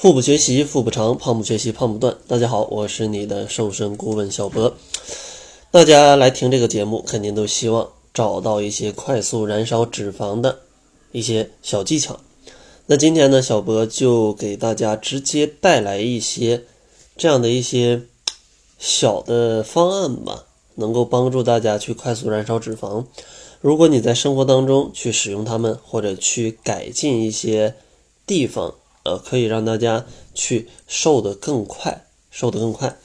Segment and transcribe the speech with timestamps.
[0.00, 2.16] 腹部学习腹不长，胖不学习胖不断。
[2.26, 4.74] 大家好，我是你的瘦身顾问小博。
[5.70, 10.60] 大家来听这个节目，肯定都希望找到一些快速燃烧脂肪的
[11.12, 12.18] 一些小技巧。
[12.86, 16.64] 那今天呢，小博就给大家直接带来一些
[17.18, 18.00] 这样的一些
[18.78, 20.46] 小的方案吧，
[20.76, 23.04] 能够帮助大家去快速燃烧脂肪。
[23.60, 27.74] 如果你在生活当中去使用它们，或者去改进一些
[28.26, 28.76] 地方。
[29.02, 30.04] 呃，可以让大家
[30.34, 32.98] 去瘦得更快，瘦得更快。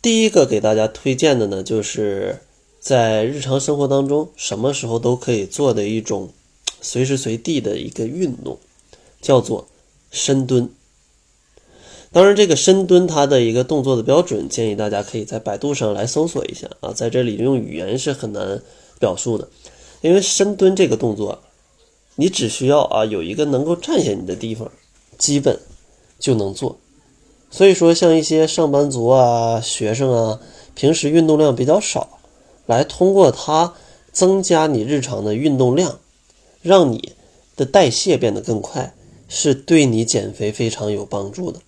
[0.00, 2.40] 第一个给大家推荐的呢，就是
[2.80, 6.30] 在日常生活当中，什么时候都可以做的一种
[6.80, 8.58] 随时随地的一个运动，
[9.20, 9.68] 叫做
[10.10, 10.68] 深蹲。
[12.10, 18.60] 当然，这个深蹲它的一个动作的标准，建议大家可以在百度上来搜索一下啊，在这里用语言是很难
[18.98, 19.48] 表述的，
[20.00, 21.40] 因为深蹲这个动作。
[22.16, 24.70] 你只需要啊有一个能够站下你的地方，
[25.18, 25.58] 基本
[26.18, 26.78] 就能做。
[27.50, 30.40] 所以说，像一些上班族啊、学生啊，
[30.74, 32.18] 平时运动量比较少，
[32.66, 33.74] 来通过它
[34.10, 35.98] 增加你日常的运动量，
[36.62, 37.12] 让你
[37.56, 38.94] 的代谢变得更快，
[39.28, 41.60] 是对你减肥非常有帮助的。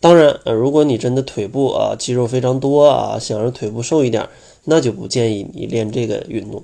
[0.00, 4.28] 当然，呃，如果你真的腿部啊肌肉非常多啊，想让腿部瘦一点，
[4.64, 6.62] 那就不建议你练这个运动。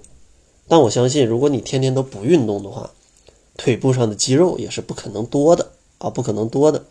[0.68, 2.90] 但我相信，如果你天天都不运动的话，
[3.56, 6.84] 腿部上的肌肉也是不可能多的啊，不可能多的。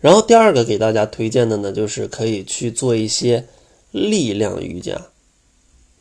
[0.00, 3.46] 然后第二个给大家推荐的呢，就是可以去做一些
[3.90, 5.06] 力量瑜伽，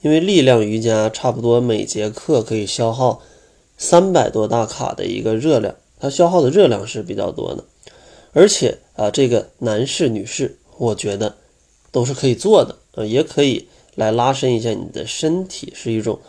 [0.02, 3.22] 因为力量瑜伽差不多每节课可以消耗
[3.78, 7.64] 三百多大卡的一个热量，它消耗的热量是比较多的，
[8.34, 11.38] 而且啊，这个男士、女士，我觉得
[11.92, 13.68] 都是可以做的啊，也可以。
[13.98, 16.20] 来拉伸一下你的身体是一种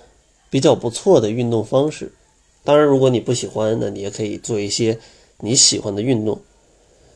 [0.49, 2.11] 比较不错的运动方式。
[2.65, 4.99] 当然，如果你不喜欢，那你也可以做一些
[5.41, 6.41] 你喜欢的运动，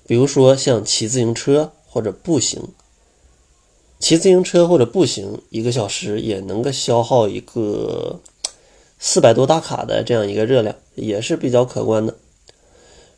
[0.06, 2.62] 比如说像骑自行车或者步行。
[3.98, 8.20] 骑自行车或者步行一个小时也能够消耗一个
[8.98, 12.14] 四百多大卡的这样一个热量，也是比较可观的。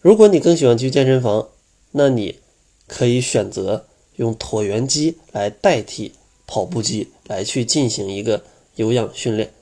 [0.00, 1.48] 如果你更喜欢去健身房，
[1.90, 2.38] 那你
[2.86, 6.12] 可以选择用椭圆机来代替。
[6.46, 8.42] 跑步机来去进行一个
[8.76, 9.52] 有氧训练，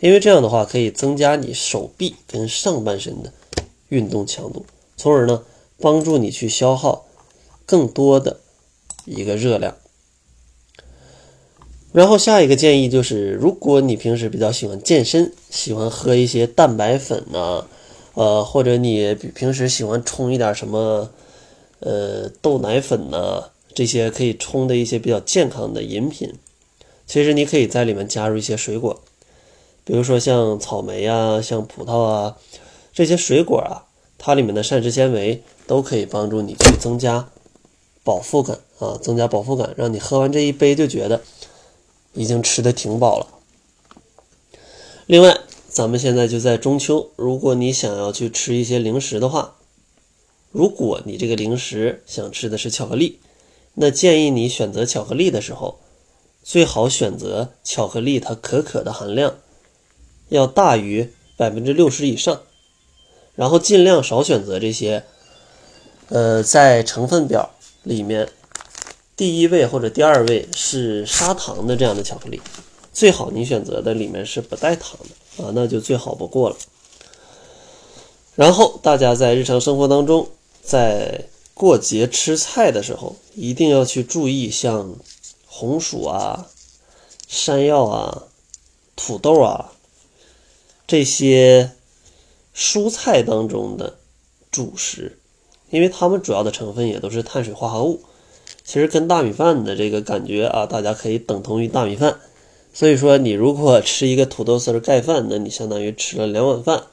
[0.00, 3.32] 因为这样的话可以增加你手臂跟上半身的
[3.88, 4.64] 运动强度，
[4.96, 5.44] 从而呢
[5.78, 7.06] 帮助你去消耗
[7.66, 8.40] 更多的
[9.04, 9.76] 一个热量。
[11.92, 17.66] 然后下一个建议就是，如果你平时比较喜欢健身，喜欢喝一些蛋白粉呐，
[18.14, 21.10] 呃，或者你平时喜欢冲一点什么，
[21.80, 23.50] 呃，豆奶粉呐。
[23.74, 26.34] 这些可以冲的一些比较健康的饮品，
[27.08, 29.02] 其实你可以在里面加入一些水果，
[29.82, 32.36] 比如说像草莓啊、像葡萄啊
[32.92, 33.88] 这些水果啊，
[34.18, 37.30] 它里面的膳食纤维都可以帮助你去增加
[38.04, 41.22] 饱腹感啊，增加饱腹感，让你喝完这一杯就觉得
[42.12, 43.26] 已经吃的挺饱了。
[45.06, 49.56] 另外，咱们现在就在中秋，如果你想要去吃一些零食的话，
[50.52, 53.18] 如果你这个零食想吃的是巧克力。
[53.80, 55.78] 那建议你选择巧克力的时候，
[56.48, 59.34] 最好选择巧克力它可可的含量
[60.30, 62.40] 要大于百分之六十以上，
[63.34, 65.04] 然后尽量少选择这些，
[66.08, 67.50] 呃，在成分表
[67.82, 68.30] 里面
[69.14, 72.40] 第一位或者第二位是砂糖的这样的巧克力，
[72.94, 76.56] 最好你选择的里面是不带糖的啊，那就最好不过了。
[78.36, 80.26] 然后大家在日常生活当中，
[80.62, 84.96] 在过节吃菜的时候，一定要去注意，像
[85.58, 86.46] 红薯啊、
[87.26, 88.28] 山药啊、
[88.94, 89.72] 土豆啊
[90.86, 91.72] 这些
[92.54, 93.98] 蔬菜当中的
[94.52, 95.18] 主食，
[95.70, 98.04] 因为它们主要的成分也都是碳水化合物，
[98.62, 102.20] 其实跟大米饭的这个感觉啊，大家可以等同于大米饭。
[102.72, 106.84] 所以说，你如果吃一个土豆丝盖饭，那你相当于吃了两碗饭，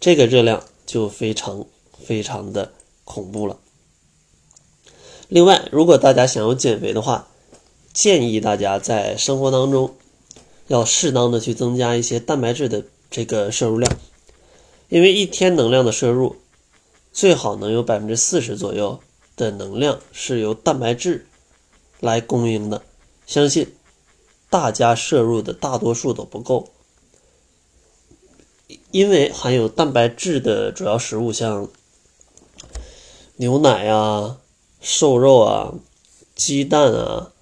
[0.00, 1.64] 这个热量就非常
[2.04, 2.72] 非常的
[3.04, 3.60] 恐怖了。
[5.28, 7.28] 另外，如果大家想要减肥的话，
[7.96, 9.94] 建议大家在生活当中
[10.66, 13.90] 要适当的去增加一些蛋白质的这个摄入量，
[14.90, 16.36] 因为一天能量的摄入
[17.10, 19.00] 最好能有百分之四十左右
[19.34, 21.26] 的能量是由蛋白质
[21.98, 22.82] 来供应的。
[23.26, 23.74] 相信
[24.50, 26.68] 大家摄入的大多数都不够，
[28.90, 31.66] 因为含有蛋白质的主要食物像
[33.36, 34.36] 牛奶啊。
[34.82, 35.72] 瘦肉啊，
[36.34, 37.32] 鸡蛋啊，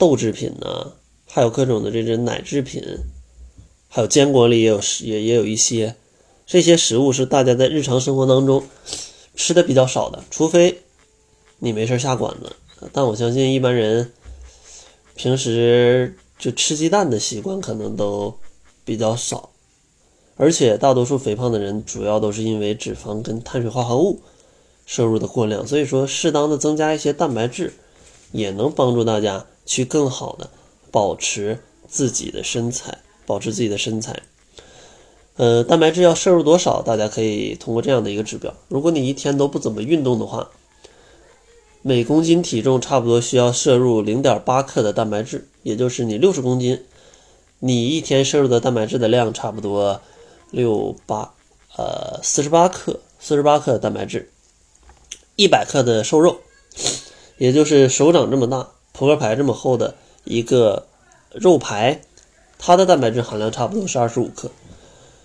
[0.00, 0.94] 豆制品呐，
[1.26, 2.82] 还有各种的这种奶制品，
[3.86, 5.94] 还有坚果里也有也也有一些
[6.46, 8.64] 这些食物是大家在日常生活当中
[9.36, 10.78] 吃的比较少的，除非
[11.58, 12.56] 你没事下馆子。
[12.94, 14.10] 但我相信一般人
[15.14, 18.34] 平时就吃鸡蛋的习惯可能都
[18.86, 19.50] 比较少，
[20.36, 24.22] 而且大多数肥胖的人主要都是因为脂肪跟碳水化合物
[24.86, 27.74] 摄入的过量，所以说适当的增加一些蛋白质，
[28.32, 30.50] 也能帮助大家去更好的
[30.90, 34.20] 保持自己的身材，保持自己的身材。
[35.36, 36.82] 呃，蛋白质要摄入多少？
[36.82, 40.50] 大家可以通过这样的一个指标，如果你一天都不怎么运动的话。
[41.82, 46.84] 每公斤体重差不多需要摄入零点八克的蛋白质，也就是你六十公斤，
[47.60, 50.02] 你一天摄入的蛋白质的量差不多
[50.50, 51.32] 六八
[51.78, 54.30] 呃四十八克，四十八克的蛋白质，
[55.36, 56.40] 一百克的瘦肉，
[57.38, 58.68] 也就是手掌这么大、
[59.00, 59.94] 扑克牌这么厚的
[60.24, 60.86] 一个
[61.32, 62.02] 肉排，
[62.58, 64.50] 它的蛋白质含量差不多是二十五克，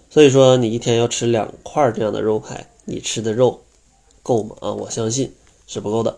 [0.09, 3.65] 所以说你一天要吃两块这样的肉排，你吃的肉
[4.23, 4.55] 够吗？
[4.61, 5.33] 啊，我相信
[5.67, 6.17] 是不够的。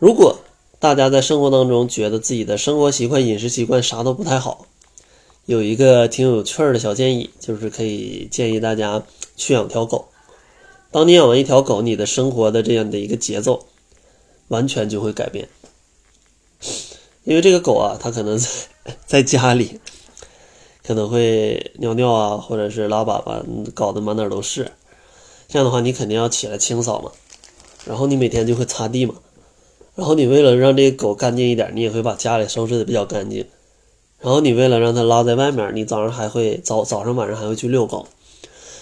[0.00, 0.40] 如果
[0.80, 4.66] 大家在生活当中觉得自己的生活习惯、饮食习惯啥都不太好，
[5.46, 9.04] 有一个挺有趣儿的小建议，就是可以建议大家
[9.36, 10.08] 去养条狗。
[10.90, 13.64] 当你养完一条狗，你的生活的这样的一个节奏
[14.48, 15.48] 完全就会改变。
[17.24, 18.48] 因为这个狗啊，它可能在
[19.06, 19.80] 在家里
[20.86, 24.72] 可能会尿尿啊，或者是拉粑粑，搞得满哪都是。
[25.48, 27.10] 这样的话，你肯定要起来清扫嘛，
[27.86, 29.14] 然后你每天就会擦地嘛。
[29.94, 33.46] 然后你为了让这个狗干净一点，你也会把家里收拾的比较干净。
[34.18, 38.06] 然后你为了让它拉在外面，你早上还会早早上晚上还会去遛狗。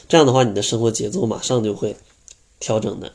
[0.09, 1.97] 这样的话，你的生活节奏马上就会
[2.59, 3.13] 调整的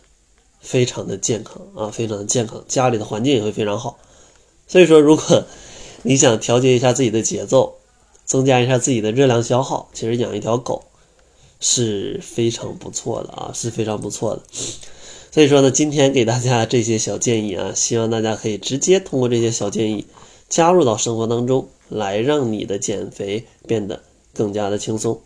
[0.59, 3.97] 非常的健康啊，非常的健康，家里的环境也会非常好。
[4.67, 5.43] 所以说，如果
[6.03, 7.75] 你想调节一下自己的节奏，
[8.25, 10.83] 增加一下自己的热量消耗，其实养一条狗
[11.59, 14.41] 是非常不错的啊，是非常不错的。
[15.31, 20.05] 所以说呢，今天给大家这些小建议啊，希望大家可以直接通过这些小建议
[20.49, 24.01] 加入到生活当中来，让你的减肥变得
[24.33, 25.21] 更加的轻松。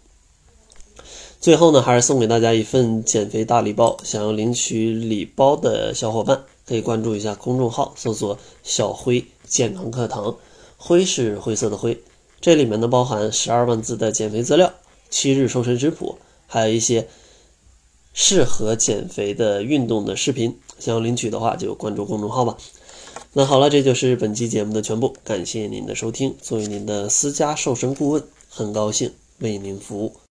[1.41, 10.37] 最后呢，还是送给大家一份减肥大礼包，想要领取礼包的小伙伴可以关注一下公众号，搜索“小辉健康课堂”，
[10.77, 11.99] 灰是灰色的灰，
[12.39, 14.71] 这里面呢包含十二万字的减肥资料、
[15.09, 16.17] 七日瘦身食谱，
[16.47, 17.07] 还有一些。
[18.13, 22.57] 适合减肥的运动的视频，想要领取的话就关注公众号吧。
[23.31, 26.35] 那好了，这就是本期节目的全部，感谢您的收听。
[26.41, 30.13] 作为您的私家瘦身顾问，很高兴为您服务。